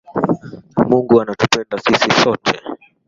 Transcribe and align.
Mungu 0.87 1.21
anatupenda 1.21 1.77
sisi 1.79 2.11
sote 2.11 2.53